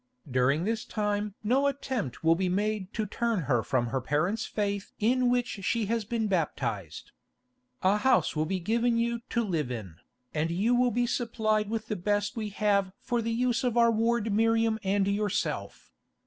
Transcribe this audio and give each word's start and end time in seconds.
During 0.31 0.63
this 0.63 0.83
time 0.83 1.35
no 1.43 1.67
attempt 1.67 2.23
will 2.23 2.33
be 2.33 2.49
made 2.49 2.91
to 2.95 3.05
turn 3.05 3.41
her 3.41 3.61
from 3.61 3.89
her 3.89 4.01
parents' 4.01 4.47
faith 4.47 4.91
in 4.97 5.29
which 5.29 5.59
she 5.63 5.85
has 5.85 6.05
been 6.05 6.25
baptised. 6.25 7.11
A 7.83 7.97
house 7.97 8.35
will 8.35 8.47
be 8.47 8.59
given 8.59 8.97
you 8.97 9.19
to 9.29 9.43
live 9.43 9.69
in, 9.69 9.97
and 10.33 10.49
you 10.49 10.73
will 10.73 10.89
be 10.89 11.05
supplied 11.05 11.69
with 11.69 11.85
the 11.87 11.95
best 11.95 12.35
we 12.35 12.49
have 12.49 12.91
for 12.99 13.21
the 13.21 13.29
use 13.31 13.63
of 13.63 13.77
our 13.77 13.91
ward 13.91 14.33
Miriam 14.33 14.79
and 14.83 15.07
yourself. 15.07 15.91